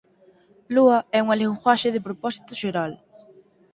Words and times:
Lua 0.75 0.97
é 1.17 1.19
unha 1.25 1.39
linguaxe 1.41 1.93
de 1.95 2.03
propósito 2.07 2.51
xeral. 2.61 2.91